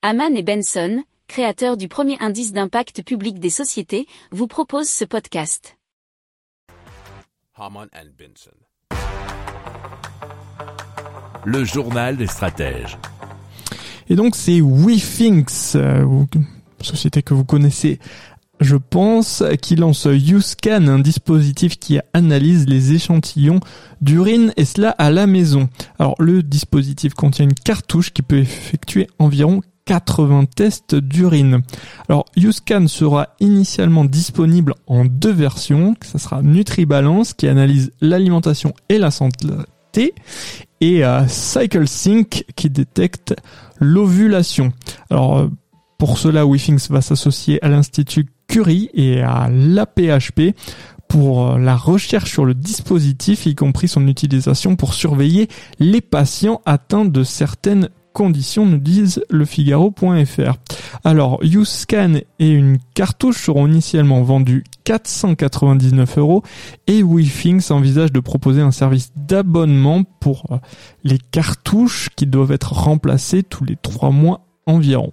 Haman 0.00 0.36
et 0.36 0.44
Benson, 0.44 1.02
créateurs 1.26 1.76
du 1.76 1.88
premier 1.88 2.16
indice 2.20 2.52
d'impact 2.52 3.02
public 3.02 3.40
des 3.40 3.50
sociétés, 3.50 4.06
vous 4.30 4.46
proposent 4.46 4.88
ce 4.88 5.04
podcast. 5.04 5.76
Haman 7.56 7.88
and 7.92 8.10
Benson. 8.16 8.52
Le 11.44 11.64
journal 11.64 12.16
des 12.16 12.28
stratèges. 12.28 12.96
Et 14.08 14.14
donc 14.14 14.36
c'est 14.36 14.60
WeThinks, 14.60 15.74
euh, 15.74 16.24
société 16.80 17.24
que 17.24 17.34
vous 17.34 17.44
connaissez 17.44 17.98
je 18.60 18.76
pense, 18.76 19.44
qui 19.62 19.76
lance 19.76 20.08
YouScan, 20.10 20.88
un 20.88 20.98
dispositif 20.98 21.78
qui 21.78 22.00
analyse 22.12 22.66
les 22.66 22.92
échantillons 22.92 23.60
d'urine 24.00 24.52
et 24.56 24.64
cela 24.64 24.90
à 24.90 25.10
la 25.10 25.26
maison. 25.26 25.68
Alors 25.98 26.14
le 26.18 26.42
dispositif 26.42 27.14
contient 27.14 27.44
une 27.44 27.54
cartouche 27.54 28.12
qui 28.12 28.22
peut 28.22 28.38
effectuer 28.38 29.06
environ 29.18 29.60
80 29.88 30.44
tests 30.54 30.94
d'urine. 30.94 31.62
Alors 32.10 32.26
YouScan 32.36 32.88
sera 32.88 33.28
initialement 33.40 34.04
disponible 34.04 34.74
en 34.86 35.06
deux 35.06 35.32
versions. 35.32 35.94
Ça 36.02 36.18
sera 36.18 36.42
NutriBalance 36.42 37.32
qui 37.32 37.48
analyse 37.48 37.90
l'alimentation 38.02 38.74
et 38.90 38.98
la 38.98 39.10
santé 39.10 39.48
et 40.82 41.04
euh, 41.06 41.26
CycleSync 41.26 42.44
qui 42.54 42.68
détecte 42.68 43.34
l'ovulation. 43.80 44.74
Alors 45.08 45.38
euh, 45.38 45.48
pour 45.96 46.18
cela, 46.18 46.44
WeThinks 46.44 46.90
va 46.90 47.00
s'associer 47.00 47.64
à 47.64 47.68
l'Institut 47.68 48.26
Curie 48.46 48.90
et 48.92 49.22
à 49.22 49.48
l'APHP 49.50 50.54
pour 51.08 51.46
euh, 51.46 51.58
la 51.58 51.76
recherche 51.76 52.30
sur 52.30 52.44
le 52.44 52.52
dispositif, 52.52 53.46
y 53.46 53.54
compris 53.54 53.88
son 53.88 54.06
utilisation 54.06 54.76
pour 54.76 54.92
surveiller 54.92 55.48
les 55.78 56.02
patients 56.02 56.60
atteints 56.66 57.06
de 57.06 57.24
certaines 57.24 57.88
conditions, 58.18 58.66
nous 58.66 58.78
disent 58.78 59.22
le 59.30 59.44
Figaro.fr. 59.44 60.56
Alors, 61.04 61.38
YouScan 61.44 62.14
et 62.40 62.50
une 62.50 62.78
cartouche 62.92 63.44
seront 63.44 63.68
initialement 63.68 64.22
vendus 64.22 64.64
499 64.82 66.18
euros 66.18 66.42
et 66.88 67.04
WeThinks 67.04 67.70
envisage 67.70 68.10
de 68.10 68.18
proposer 68.18 68.60
un 68.60 68.72
service 68.72 69.12
d'abonnement 69.14 70.02
pour 70.02 70.46
euh, 70.50 70.56
les 71.04 71.18
cartouches 71.18 72.08
qui 72.16 72.26
doivent 72.26 72.50
être 72.50 72.72
remplacées 72.72 73.44
tous 73.44 73.64
les 73.64 73.76
trois 73.76 74.10
mois 74.10 74.40
environ. 74.66 75.12